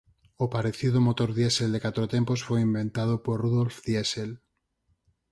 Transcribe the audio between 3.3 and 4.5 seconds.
Rudolf Diesel.